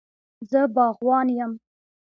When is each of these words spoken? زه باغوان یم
زه 0.49 0.61
باغوان 0.75 1.27
یم 1.37 1.51